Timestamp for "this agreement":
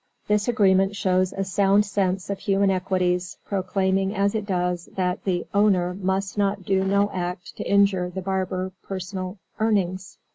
0.27-0.95